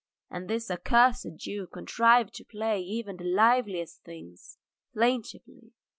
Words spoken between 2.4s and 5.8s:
play even the liveliest things plaintively.